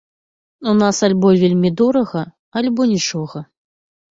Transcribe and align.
У 0.69 0.73
нас 0.79 1.01
альбо 1.07 1.29
вельмі 1.43 1.71
дорага, 1.81 2.25
альбо 2.63 2.81
нічога. 2.95 3.39